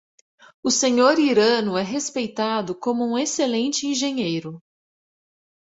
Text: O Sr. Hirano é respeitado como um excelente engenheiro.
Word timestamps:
O 0.63 0.71
Sr. 0.71 1.19
Hirano 1.19 1.77
é 1.77 1.83
respeitado 1.83 2.73
como 2.73 3.05
um 3.05 3.19
excelente 3.19 3.85
engenheiro. 3.85 4.59